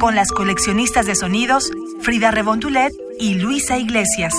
Con 0.00 0.14
las 0.14 0.32
coleccionistas 0.32 1.04
de 1.04 1.14
sonidos 1.14 1.70
Frida 2.00 2.30
Rebontulet 2.30 2.90
y 3.18 3.34
Luisa 3.34 3.76
Iglesias. 3.76 4.32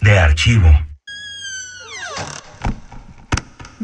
De 0.00 0.16
archivo. 0.16 0.83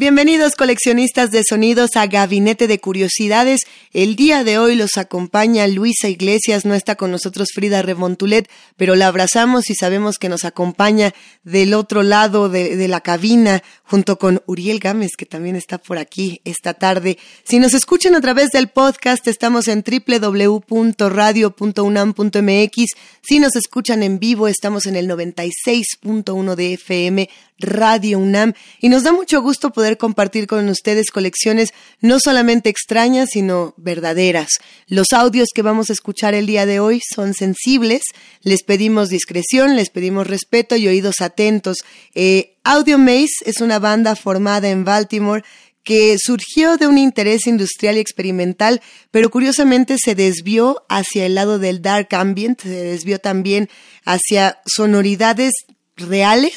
Bienvenidos 0.01 0.57
coleccionistas 0.57 1.31
de 1.31 1.45
sonidos 1.47 1.91
a 1.95 2.07
Gabinete 2.07 2.67
de 2.67 2.81
Curiosidades. 2.81 3.67
El 3.93 4.17
día 4.17 4.45
de 4.45 4.57
hoy 4.57 4.75
los 4.75 4.97
acompaña 4.97 5.67
Luisa 5.67 6.09
Iglesias, 6.09 6.65
no 6.65 6.73
está 6.73 6.97
con 6.97 7.11
nosotros 7.11 7.51
Frida 7.55 7.83
Remontulet, 7.83 8.49
pero 8.79 8.97
la 8.97 9.09
abrazamos 9.09 9.69
y 9.69 9.75
sabemos 9.75 10.17
que 10.17 10.31
nos 10.31 10.47
acompaña 10.47 11.13
del 11.45 11.75
otro 11.75 12.03
lado 12.03 12.49
de, 12.49 12.77
de 12.77 12.89
la 12.89 13.03
cabina 13.03 13.63
junto 13.85 14.19
con 14.19 14.43
Uriel 14.47 14.79
Gámez, 14.79 15.11
que 15.19 15.27
también 15.27 15.55
está 15.55 15.77
por 15.77 15.99
aquí 15.99 16.41
esta 16.47 16.73
tarde. 16.73 17.19
Si 17.45 17.59
nos 17.59 17.75
escuchan 17.75 18.15
a 18.15 18.23
través 18.23 18.49
del 18.53 18.69
podcast, 18.69 19.29
estamos 19.29 19.69
en 19.69 19.85
www.radio.unam.mx. 19.85 22.85
Si 23.21 23.39
nos 23.39 23.55
escuchan 23.55 24.03
en 24.03 24.19
vivo, 24.19 24.49
estamos 24.49 24.87
en 24.87 24.97
el 24.97 25.11
96.1 25.11 26.55
de 26.55 26.73
FM 26.73 27.29
Radio 27.61 28.19
UNAM 28.19 28.55
y 28.81 28.89
nos 28.89 29.03
da 29.03 29.13
mucho 29.13 29.41
gusto 29.43 29.73
poder 29.73 29.99
compartir 29.99 30.47
con 30.47 30.69
ustedes 30.69 31.11
colecciones 31.11 31.71
no 32.01 32.19
solamente 32.19 32.71
extrañas, 32.71 33.29
sino 33.33 33.75
verdaderas. 33.77 34.49
Los 34.87 35.13
audios 35.13 35.49
que 35.55 35.63
vamos 35.63 35.91
a 35.91 35.93
escuchar 35.93 36.35
el 36.35 36.47
día 36.47 36.67
de 36.67 36.81
hoy 36.81 37.01
son 37.15 37.35
sensibles, 37.35 38.03
les 38.43 38.63
pedimos 38.63 39.09
discreción, 39.09 39.77
les 39.77 39.91
pedimos 39.91 40.27
respeto 40.27 40.77
y 40.77 40.89
oídos 40.89 41.21
atentos. 41.21 41.79
Eh, 42.15 42.57
Audio 42.65 42.99
Maze 42.99 43.45
es 43.45 43.61
una 43.61 43.79
banda 43.79 44.17
formada 44.17 44.69
en 44.69 44.85
Baltimore 44.85 45.45
que 45.83 46.17
surgió 46.19 46.77
de 46.77 46.87
un 46.87 46.99
interés 46.99 47.47
industrial 47.47 47.97
y 47.97 48.01
experimental, 48.01 48.83
pero 49.11 49.31
curiosamente 49.31 49.97
se 49.99 50.15
desvió 50.15 50.85
hacia 50.89 51.27
el 51.27 51.35
lado 51.35 51.59
del 51.59 51.81
dark 51.81 52.09
ambient, 52.13 52.61
se 52.61 52.69
desvió 52.69 53.19
también 53.19 53.69
hacia 54.05 54.61
sonoridades 54.67 55.53
reales 55.97 56.55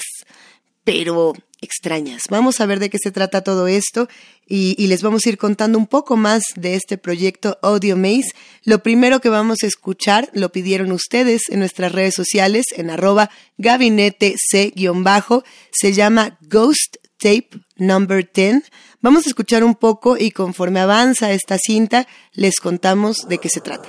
pero 0.83 1.33
extrañas. 1.61 2.23
Vamos 2.29 2.59
a 2.59 2.65
ver 2.65 2.79
de 2.79 2.89
qué 2.89 2.97
se 3.01 3.11
trata 3.11 3.41
todo 3.41 3.67
esto 3.67 4.07
y, 4.45 4.75
les 4.87 5.01
vamos 5.01 5.25
a 5.25 5.29
ir 5.29 5.37
contando 5.37 5.77
un 5.77 5.87
poco 5.87 6.17
más 6.17 6.43
de 6.55 6.75
este 6.75 6.97
proyecto 6.97 7.57
Audio 7.61 7.95
Maze. 7.95 8.33
Lo 8.65 8.83
primero 8.83 9.21
que 9.21 9.29
vamos 9.29 9.59
a 9.63 9.67
escuchar 9.67 10.29
lo 10.33 10.51
pidieron 10.51 10.91
ustedes 10.91 11.43
en 11.49 11.59
nuestras 11.59 11.91
redes 11.91 12.13
sociales 12.13 12.65
en 12.75 12.89
arroba 12.89 13.29
gabinete 13.57 14.35
C-bajo. 14.37 15.43
Se 15.71 15.93
llama 15.93 16.37
Ghost 16.41 16.97
Tape 17.17 17.49
Number 17.77 18.29
10. 18.31 18.63
Vamos 19.01 19.25
a 19.25 19.29
escuchar 19.29 19.63
un 19.63 19.75
poco 19.75 20.17
y 20.17 20.31
conforme 20.31 20.81
avanza 20.81 21.31
esta 21.31 21.57
cinta 21.57 22.07
les 22.33 22.55
contamos 22.57 23.27
de 23.27 23.37
qué 23.37 23.49
se 23.49 23.61
trata. 23.61 23.87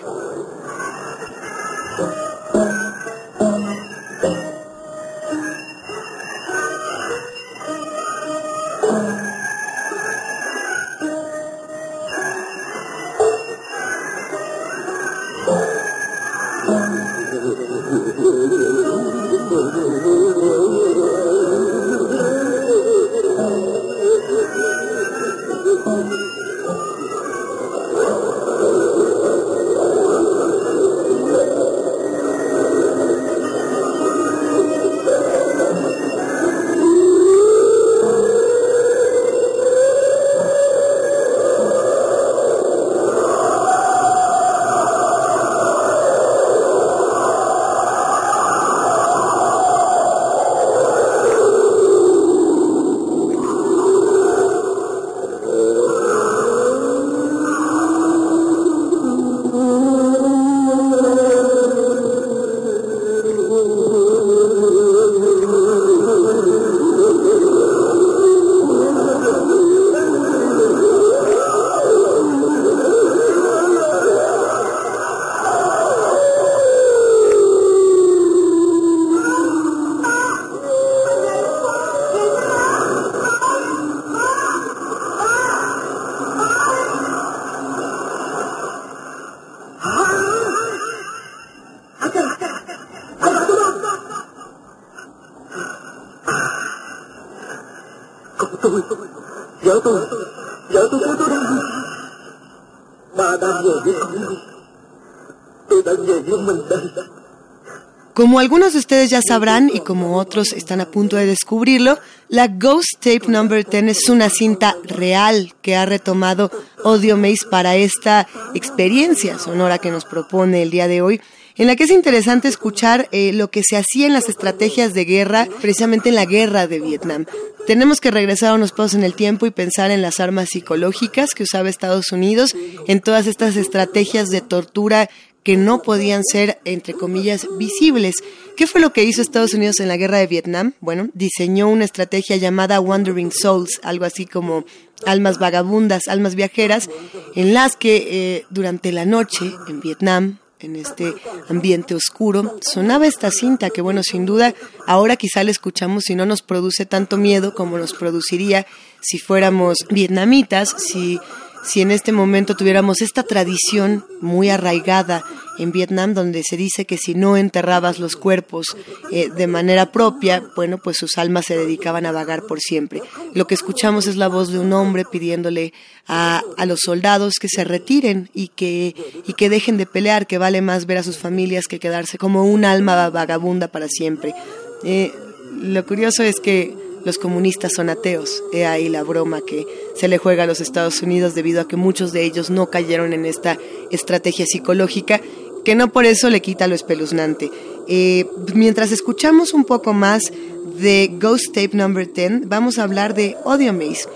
Como 108.15 108.39
algunos 108.39 108.73
de 108.75 108.79
ustedes 108.79 109.11
ya 109.11 109.21
sabrán 109.27 109.71
y 109.73 109.81
como 109.81 110.19
otros 110.19 110.53
están 110.53 110.81
a 110.81 110.91
punto 110.91 111.17
de 111.17 111.27
descubrirlo, 111.27 111.99
la 112.29 112.47
Ghost 112.47 113.01
Tape 113.01 113.27
Number 113.27 113.69
10 113.69 113.85
es 113.89 114.09
una 114.09 114.31
cinta 114.31 114.77
real 114.85 115.53
que 115.63 115.75
ha 115.75 115.85
retomado 115.85 116.51
Audio 116.85 117.17
Maze 117.17 117.47
para 117.51 117.75
esta 117.75 118.29
experiencia 118.55 119.39
sonora 119.39 119.79
que 119.79 119.91
nos 119.91 120.05
propone 120.05 120.63
el 120.63 120.71
día 120.71 120.87
de 120.87 121.03
hoy 121.03 121.21
en 121.57 121.67
la 121.67 121.77
que 121.77 121.85
es 121.85 121.91
interesante 121.91 122.49
escuchar 122.49 123.09
eh, 123.13 123.33
lo 123.33 123.51
que 123.51 123.63
se 123.63 123.77
hacía 123.77 124.07
en 124.07 124.13
las 124.13 124.29
estrategias 124.29 124.95
de 124.95 125.05
guerra, 125.05 125.49
precisamente 125.61 126.09
en 126.09 126.17
la 126.17 126.25
guerra 126.25 126.67
de 126.67 126.81
Vietnam. 126.81 127.27
Tenemos 127.67 128.01
que 128.01 128.11
regresar 128.11 128.55
unos 128.55 128.73
pasos 128.73 128.95
en 128.95 129.05
el 129.05 129.15
tiempo 129.15 129.47
y 129.47 129.51
pensar 129.51 129.91
en 129.91 130.03
las 130.03 130.21
armas 130.21 130.51
psicológicas 130.51 131.31
que 131.35 131.45
usaba 131.45 131.69
Estados 131.69 132.13
Unidos, 132.13 132.55
en 132.87 133.01
todas 133.01 133.27
estas 133.27 133.57
estrategias 133.57 134.29
de 134.29 134.41
tortura 134.41 135.09
que 135.45 135.57
no 135.57 135.83
podían 135.83 136.25
ser, 136.25 136.59
entre 136.65 136.95
comillas, 136.95 137.47
visibles. 137.59 138.17
¿Qué 138.57 138.67
fue 138.67 138.81
lo 138.81 138.93
que 138.93 139.05
hizo 139.05 139.23
Estados 139.23 139.55
Unidos 139.55 139.79
en 139.79 139.89
la 139.89 139.97
guerra 139.97 140.19
de 140.19 140.27
Vietnam? 140.27 140.73
Bueno, 140.81 141.09
diseñó 141.13 141.69
una 141.69 141.85
estrategia 141.85 142.37
llamada 142.37 142.81
Wandering 142.81 143.31
Souls, 143.31 143.79
algo 143.83 144.07
así 144.07 144.27
como 144.27 144.65
almas 145.07 145.39
vagabundas, 145.39 146.09
almas 146.09 146.35
viajeras, 146.35 146.89
en 147.35 147.53
las 147.53 147.77
que 147.77 148.09
eh, 148.09 148.47
durante 148.51 148.91
la 148.91 149.05
noche 149.05 149.53
en 149.69 149.81
Vietnam, 149.81 150.39
en 150.65 150.77
este 150.77 151.15
ambiente 151.49 151.95
oscuro, 151.95 152.59
sonaba 152.61 153.07
esta 153.07 153.31
cinta 153.31 153.71
que, 153.71 153.83
bueno, 153.83 154.03
sin 154.03 154.27
duda, 154.27 154.55
ahora 154.87 155.17
quizá 155.17 155.45
la 155.45 155.51
escuchamos 155.51 156.11
y 156.11 156.15
no 156.15 156.27
nos 156.27 156.43
produce 156.43 156.87
tanto 156.87 157.17
miedo 157.17 157.55
como 157.55 157.79
nos 157.79 157.93
produciría 157.93 158.67
si 159.01 159.19
fuéramos 159.19 159.79
vietnamitas, 159.91 160.75
si 160.79 161.21
si 161.65 161.81
en 161.81 161.91
este 161.91 162.13
momento 162.13 162.57
tuviéramos 162.57 163.01
esta 163.01 163.23
tradición 163.23 164.05
muy 164.21 164.51
arraigada 164.51 165.25
en 165.59 165.73
Vietnam, 165.73 166.15
donde 166.15 166.43
se 166.43 166.57
dice 166.57 166.85
que 166.85 166.99
si 166.99 167.15
no 167.15 167.37
enterrabas 167.37 167.99
los 167.99 168.17
cuerpos 168.17 168.67
eh, 169.11 169.31
de 169.31 169.47
manera 169.47 169.93
propia, 169.93 170.43
bueno, 170.57 170.79
pues 170.79 170.97
sus 170.97 171.17
almas 171.17 171.47
se 171.47 171.57
dedicaban 171.57 172.07
a 172.07 172.13
vagar 172.13 172.43
por 172.43 172.61
siempre. 172.61 173.03
Lo 173.35 173.47
que 173.47 173.55
escuchamos 173.55 174.07
es 174.07 174.17
la 174.17 174.29
voz 174.29 174.51
de 174.51 174.59
un 174.59 174.73
hombre 174.73 175.05
pidiéndole 175.11 175.73
a, 176.07 176.43
a 176.57 176.67
los 176.67 176.81
soldados 176.81 177.35
que 177.41 177.49
se 177.49 177.65
retiren 177.65 178.31
y 178.35 178.49
que, 178.49 178.95
y 179.27 179.33
que 179.35 179.49
dejen 179.49 179.77
de 179.77 179.87
pelear, 179.87 180.27
que 180.27 180.39
vale 180.39 180.61
más 180.61 180.87
ver 180.87 180.99
a 180.99 181.03
sus 181.03 181.19
familias 181.19 181.67
que 181.67 181.79
quedarse 181.79 182.19
como 182.19 182.45
un 182.45 182.65
alma 182.65 183.11
vagabunda 183.11 183.69
para 183.69 183.89
siempre. 183.89 184.35
Eh, 184.83 185.13
lo 185.61 185.87
curioso 185.87 186.23
es 186.23 186.41
que 186.41 186.84
los 187.05 187.19
comunistas 187.19 187.73
son 187.75 187.91
ateos. 187.91 188.43
He 188.53 188.67
ahí 188.67 188.89
la 188.89 189.03
broma 189.03 189.41
que 189.41 189.67
se 189.95 190.09
le 190.09 190.19
juega 190.19 190.45
a 190.45 190.47
los 190.47 190.61
Estados 190.61 191.03
Unidos 191.03 191.35
debido 191.35 191.61
a 191.61 191.69
que 191.69 191.77
muchos 191.77 192.13
de 192.13 192.25
ellos 192.25 192.51
no 192.51 192.71
cayeron 192.71 193.13
en 193.13 193.27
esta 193.27 193.59
estrategia 193.91 194.47
psicológica, 194.47 195.21
que 195.65 195.75
no 195.75 195.93
por 195.93 196.05
eso 196.05 196.31
le 196.31 196.43
quita 196.43 196.67
lo 196.67 196.75
espeluznante. 196.75 197.51
Eh, 197.89 198.27
mientras 198.55 198.93
escuchamos 198.93 199.53
un 199.55 199.65
poco 199.65 199.93
más 199.93 200.33
de 200.81 201.11
Ghost 201.21 201.55
Tape 201.55 201.71
Number 201.73 202.11
10, 202.13 202.49
vamos 202.49 202.79
a 202.79 202.85
hablar 202.85 203.15
de 203.15 203.37
Audio 203.45 203.73
Maze. 203.73 204.09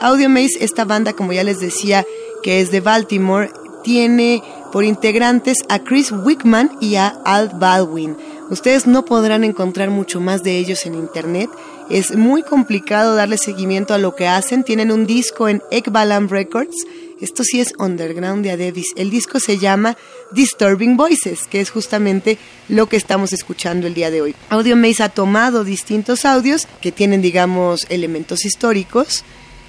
Audio 0.00 0.28
Maze, 0.28 0.64
esta 0.64 0.84
banda, 0.84 1.12
como 1.12 1.32
ya 1.32 1.44
les 1.44 1.60
decía, 1.60 2.04
que 2.42 2.60
es 2.60 2.70
de 2.70 2.80
Baltimore, 2.80 3.50
tiene 3.84 4.42
por 4.72 4.84
integrantes 4.84 5.58
a 5.68 5.80
Chris 5.80 6.10
Wickman 6.10 6.76
y 6.80 6.96
a 6.96 7.08
Al 7.08 7.50
Baldwin. 7.50 8.16
Ustedes 8.52 8.86
no 8.86 9.06
podrán 9.06 9.44
encontrar 9.44 9.88
mucho 9.88 10.20
más 10.20 10.42
de 10.42 10.58
ellos 10.58 10.84
en 10.84 10.94
internet. 10.94 11.48
Es 11.88 12.14
muy 12.14 12.42
complicado 12.42 13.14
darle 13.14 13.38
seguimiento 13.38 13.94
a 13.94 13.98
lo 13.98 14.14
que 14.14 14.28
hacen. 14.28 14.62
Tienen 14.62 14.92
un 14.92 15.06
disco 15.06 15.48
en 15.48 15.62
Ekbalam 15.70 16.28
Records. 16.28 16.76
Esto 17.18 17.44
sí 17.44 17.60
es 17.60 17.72
underground 17.78 18.44
de 18.44 18.50
Adebis. 18.50 18.92
El 18.94 19.08
disco 19.08 19.40
se 19.40 19.56
llama 19.56 19.96
Disturbing 20.32 20.98
Voices, 20.98 21.44
que 21.48 21.62
es 21.62 21.70
justamente 21.70 22.36
lo 22.68 22.90
que 22.90 22.98
estamos 22.98 23.32
escuchando 23.32 23.86
el 23.86 23.94
día 23.94 24.10
de 24.10 24.20
hoy. 24.20 24.34
Audio 24.50 24.76
Maze 24.76 25.02
ha 25.02 25.08
tomado 25.08 25.64
distintos 25.64 26.26
audios 26.26 26.68
que 26.82 26.92
tienen, 26.92 27.22
digamos, 27.22 27.86
elementos 27.88 28.44
históricos 28.44 29.24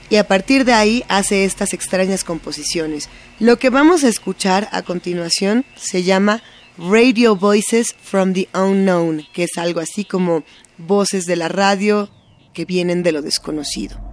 y 0.09 0.17
a 0.17 0.27
partir 0.27 0.65
de 0.65 0.73
ahí 0.73 1.05
hace 1.07 1.45
estas 1.45 1.71
extrañas 1.71 2.25
composiciones. 2.25 3.07
Lo 3.39 3.57
que 3.57 3.69
vamos 3.69 4.03
a 4.03 4.09
escuchar 4.09 4.67
a 4.73 4.81
continuación 4.81 5.63
se 5.77 6.03
llama 6.03 6.43
Radio 6.77 7.35
Voices 7.35 7.93
from 8.01 8.33
the 8.33 8.49
Unknown, 8.53 9.23
que 9.33 9.43
es 9.43 9.57
algo 9.57 9.79
así 9.79 10.05
como 10.05 10.43
voces 10.77 11.25
de 11.25 11.35
la 11.35 11.47
radio 11.47 12.09
que 12.53 12.65
vienen 12.65 13.03
de 13.03 13.11
lo 13.11 13.21
desconocido. 13.21 14.12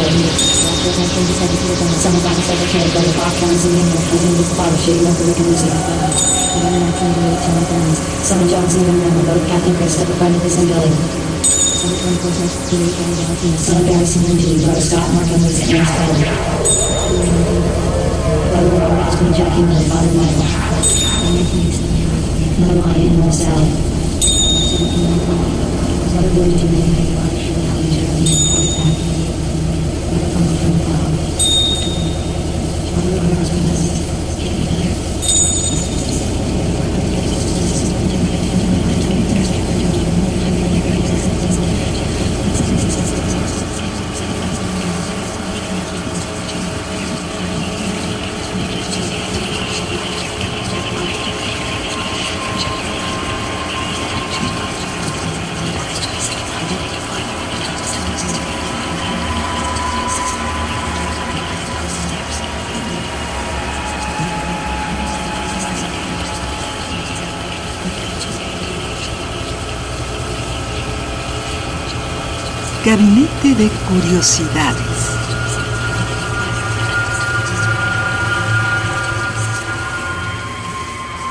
from 1.11 1.27
the 1.27 1.35
second 1.35 1.59
to 1.59 1.67
the 1.75 1.99
sun, 1.99 2.15
about 2.15 2.35
the 2.39 2.43
second 2.47 2.69
care, 2.71 2.87
but 2.95 3.03
the 3.03 3.11
pop 3.19 3.35
ones 3.43 3.67
in 3.67 3.71
the 3.75 3.83
end, 3.83 3.91
and 3.91 4.19
then 4.23 4.31
this 4.39 4.51
bottle 4.55 4.79
shit, 4.79 4.95
local 5.03 5.27
mechanism, 5.27 5.67
and 5.67 6.63
then 6.71 6.87
I 6.87 6.91
can 6.95 7.11
relate 7.19 7.35
to 7.35 7.49
my 7.51 7.63
friends. 7.67 7.99
Some 8.23 8.47
jobs 8.47 8.79
in 8.79 8.87
the 8.87 8.95
room, 8.95 9.19
about 9.19 9.43
Captain 9.51 9.75
Chris, 9.75 9.99
front 9.99 10.35
of 10.35 10.41
his 10.41 10.55
umbilic. 10.55 10.95
Some 11.51 11.91
24 11.99 12.31
to 12.31 12.79
the 12.79 12.95
end, 12.95 13.11
and 13.11 13.35
but 14.63 14.79
Scott 14.79 15.07
Markham 15.11 15.43
was 15.43 15.59
an 15.59 15.83
asshole. 15.83 16.15
But 18.55 18.63
we're 18.71 18.79
all 18.79 18.95
watching 18.95 19.35
Jackie 19.35 19.67
with 19.67 19.83
the 19.83 19.87
bottom 19.91 20.15
level. 20.15 20.47
And 20.47 21.43
it 21.43 21.51
makes 21.59 21.83
me, 21.83 22.07
my 22.55 22.71
myself. 23.19 23.91
Gabinete 72.83 73.53
de 73.53 73.69
Curiosidades. 73.87 74.77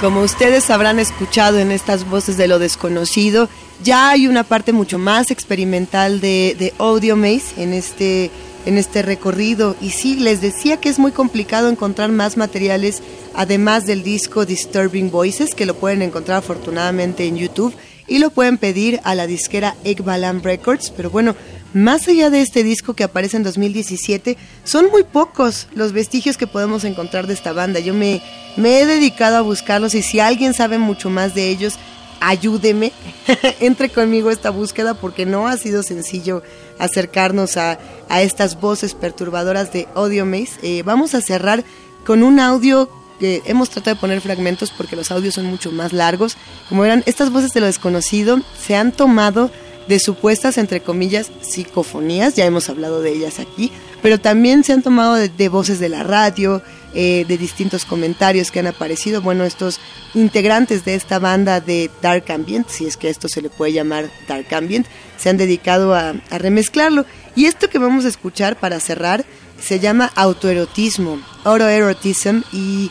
Como 0.01 0.21
ustedes 0.21 0.71
habrán 0.71 1.01
escuchado 1.01 1.59
en 1.59 1.73
estas 1.73 2.09
voces 2.09 2.37
de 2.37 2.47
lo 2.47 2.61
desconocido, 2.61 3.49
ya 3.83 4.11
hay 4.11 4.29
una 4.29 4.45
parte 4.45 4.73
mucho 4.73 5.01
más 5.01 5.33
experimental 5.33 6.21
de, 6.21 6.55
de 6.57 6.73
Audio 6.79 7.17
Maze 7.17 7.61
en 7.61 7.73
este, 7.73 8.31
en 8.65 8.79
este 8.79 9.03
recorrido. 9.03 9.75
Y 9.81 9.91
sí, 9.91 10.15
les 10.15 10.41
decía 10.41 10.77
que 10.77 10.89
es 10.89 11.01
muy 11.01 11.11
complicado 11.11 11.69
encontrar 11.69 12.13
más 12.13 12.37
materiales 12.37 13.03
además 13.35 13.87
del 13.87 14.05
disco 14.05 14.47
Disturbing 14.47 15.11
Voices, 15.11 15.57
que 15.57 15.67
lo 15.67 15.75
pueden 15.75 16.03
encontrar 16.03 16.39
afortunadamente 16.39 17.27
en 17.27 17.37
YouTube 17.37 17.75
y 18.11 18.19
lo 18.19 18.31
pueden 18.31 18.59
pedir 18.59 19.01
a 19.05 19.15
la 19.15 19.29
disquera 19.29 19.77
Ekbalam 19.85 20.43
Records. 20.43 20.91
Pero 20.91 21.11
bueno, 21.11 21.37
más 21.73 22.09
allá 22.09 22.29
de 22.29 22.41
este 22.43 22.65
disco 22.65 22.95
que 22.95 23.05
aparece 23.05 23.37
en 23.37 23.45
2017, 23.45 24.37
son 24.65 24.91
muy 24.91 25.05
pocos 25.05 25.69
los 25.75 25.93
vestigios 25.93 26.37
que 26.37 26.49
podemos 26.49 26.83
encontrar 26.83 27.29
de 27.29 27.35
esta 27.35 27.53
banda. 27.53 27.79
Yo 27.79 27.95
me, 27.95 28.21
he 28.57 28.87
dedicado 28.87 29.37
a 29.37 29.43
buscarlos 29.43 29.95
y 29.95 30.03
si 30.03 30.19
alguien 30.19 30.55
sabe 30.55 30.77
mucho 30.77 31.09
más 31.09 31.37
de 31.37 31.51
ellos, 31.51 31.79
ayúdeme, 32.21 32.93
entre 33.61 33.89
conmigo 33.89 34.33
esta 34.33 34.51
búsqueda 34.51 34.95
porque 34.95 35.25
no 35.25 35.47
ha 35.47 35.57
sido 35.57 35.85
sencillo 35.85 36.43
acercarnos 36.81 37.57
a, 37.57 37.79
a 38.09 38.23
estas 38.23 38.61
voces 38.61 38.95
perturbadoras 38.95 39.73
de 39.73 39.87
Audio 39.95 40.27
Maze. 40.27 40.59
Eh, 40.65 40.83
vamos 40.83 41.15
a 41.15 41.21
cerrar 41.21 41.65
con 42.05 42.25
un 42.25 42.41
audio 42.41 42.91
hemos 43.21 43.71
tratado 43.71 43.95
de 43.95 44.01
poner 44.01 44.21
fragmentos 44.21 44.71
porque 44.71 44.97
los 44.97 45.11
audios 45.11 45.35
son 45.35 45.47
mucho 45.47 45.73
más 45.73 45.93
largos. 45.93 46.37
Como 46.69 46.83
verán, 46.83 47.03
estas 47.07 47.31
voces 47.31 47.53
de 47.53 47.61
lo 47.61 47.67
desconocido 47.67 48.41
se 48.59 48.77
han 48.77 48.93
tomado 48.93 49.51
de 49.89 49.99
supuestas, 49.99 50.57
entre 50.57 50.81
comillas, 50.81 51.31
psicofonías, 51.41 52.37
ya 52.37 52.45
hemos 52.45 52.69
hablado 52.69 53.03
de 53.03 53.13
ellas 53.13 53.41
aquí, 53.41 53.73
pero 54.03 54.21
también 54.21 54.63
se 54.63 54.73
han 54.73 54.83
tomado 54.83 55.15
de, 55.15 55.49
voces 55.49 55.81
de 55.81 55.89
la 55.89 56.05
radio, 56.05 56.63
eh, 56.95 57.25
de 57.27 57.37
distintos 57.37 57.85
comentarios 57.85 58.51
que 58.51 58.61
han 58.61 58.69
aparecido. 58.69 59.21
Bueno, 59.21 59.45
estos 59.45 59.81
integrantes 60.15 60.85
de 60.85 60.95
esta 60.95 61.19
banda 61.19 61.61
de 61.61 61.91
Dark 62.01 62.31
Ambient, 62.31 62.69
si 62.69 62.87
es 62.87 62.97
que 62.97 63.11
esto 63.11 63.29
se 63.29 63.43
le 63.43 63.51
puede 63.51 63.73
llamar 63.73 64.09
Dark 64.29 64.53
Ambient, 64.55 64.87
se 65.19 65.29
han 65.29 65.37
dedicado 65.37 65.95
a, 65.95 66.15
a 66.31 66.39
remezclarlo. 66.39 67.05
Y 67.35 67.47
esto 67.47 67.69
que 67.69 67.79
vamos 67.79 68.05
a 68.05 68.09
escuchar 68.09 68.59
para 68.61 68.81
cerrar 68.81 69.25
se 69.61 69.81
llama 69.81 70.11
autoerotismo, 70.15 71.21
autoerotism, 71.45 72.43
y 72.53 72.91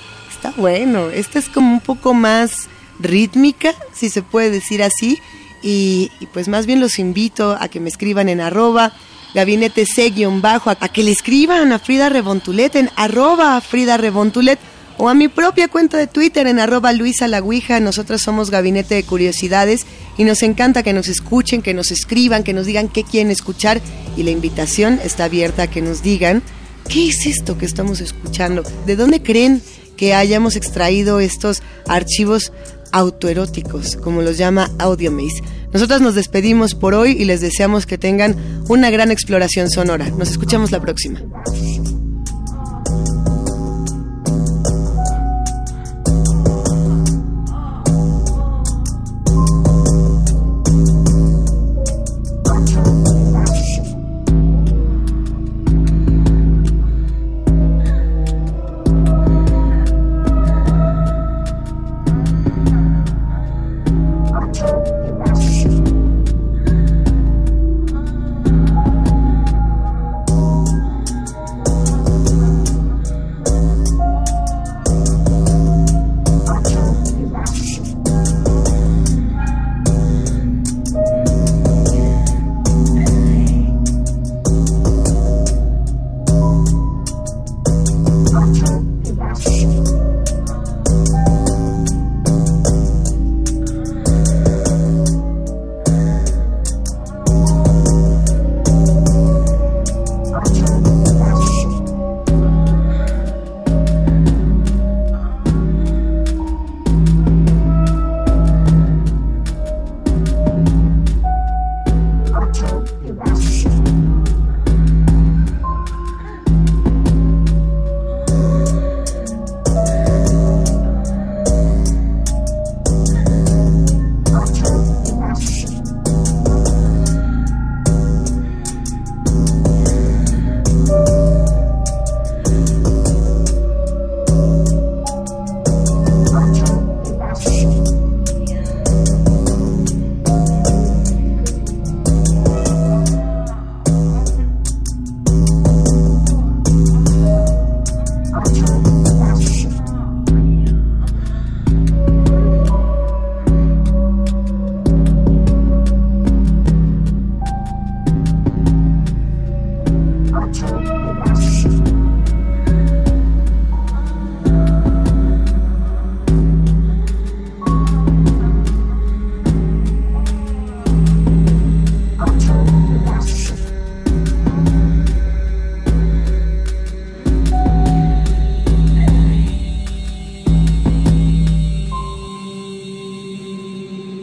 bueno. 0.58 1.10
Esta 1.10 1.39
es 1.39 1.50
como 1.50 1.72
un 1.72 1.81
poco 1.81 2.13
más 2.13 2.67
rítmica, 3.00 3.74
si 3.93 4.10
se 4.10 4.22
puede 4.22 4.50
decir 4.50 4.84
así, 4.84 5.19
y, 5.62 6.10
pues 6.34 6.48
más 6.48 6.65
bien 6.65 6.79
los 6.79 7.00
invito 7.00 7.58
a 7.60 7.67
que 7.67 7.79
me 7.79 7.89
escriban 7.89 8.29
en 8.29 8.41
arroba 8.41 8.93
gabinete 9.34 9.86
C-bajo, 9.86 10.69
a, 10.69 10.75
que 10.75 11.03
le 11.03 11.12
escriban 11.12 11.72
a 11.72 11.79
Frida 11.79 12.10
Rebontulet 12.10 12.75
en 12.75 12.89
arroba 12.96 13.60
Frida 13.62 13.98
Rebontulet 13.98 14.60
o 14.98 15.08
a 15.08 15.13
mi 15.13 15.27
propia 15.27 15.67
cuenta 15.67 15.98
de 15.98 16.08
Twitter 16.08 16.48
en 16.48 16.60
arroba 16.60 16.91
Luisa 16.93 17.27
La 17.27 17.41
Nosotros 17.79 18.22
somos 18.22 18.51
Gabinete 18.51 18.96
de 18.96 19.03
Curiosidades 19.03 19.86
y 20.17 20.25
nos 20.25 20.43
encanta 20.43 20.84
que 20.84 20.93
nos 20.93 21.08
escuchen, 21.08 21.62
que 21.62 21.74
nos 21.74 21.91
escriban, 21.91 22.43
que 22.43 22.53
nos 22.53 22.65
digan 22.65 22.89
qué 22.89 23.03
quieren 23.03 23.31
escuchar 23.31 23.79
y 24.17 24.24
la 24.24 24.31
invitación 24.31 25.00
está 25.03 25.25
abierta 25.25 25.63
a 25.63 25.67
que 25.69 25.81
nos 25.81 26.01
digan 26.01 26.43
qué 26.89 27.10
es 27.10 27.25
esto 27.25 27.58
que 27.58 27.65
estamos 27.65 28.01
escuchando, 28.01 28.63
de 28.86 28.96
dónde 28.98 29.22
creen 29.22 29.62
que 29.99 30.13
hayamos 30.13 30.55
extraído 30.55 31.19
estos 31.19 31.61
archivos 31.85 32.53
autoeróticos, 32.93 33.97
como 33.97 34.21
los 34.21 34.37
llama 34.37 34.71
Audio 34.79 35.11
Maze. 35.11 35.43
Nosotras 35.73 35.99
nos 35.99 36.15
despedimos 36.15 36.73
por 36.73 36.93
hoy 36.93 37.17
y 37.19 37.25
les 37.25 37.41
deseamos 37.41 37.85
que 37.85 37.97
tengan 37.97 38.63
una 38.69 38.91
gran 38.91 39.11
exploración 39.11 39.69
sonora. 39.69 40.09
Nos 40.11 40.31
escuchamos 40.31 40.71
la 40.71 40.79
próxima. 40.79 41.21